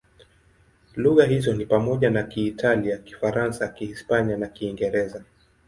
Lugha 0.95 1.25
hizo 1.27 1.53
ni 1.53 1.65
pamoja 1.65 2.09
na 2.09 2.23
Kiitalia, 2.23 2.97
Kifaransa, 2.97 3.67
Kihispania 3.67 4.37
na 4.37 4.47
Kiingereza. 4.47 5.23